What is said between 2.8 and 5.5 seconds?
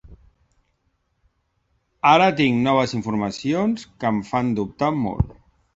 informacions que em fan dubtar molt.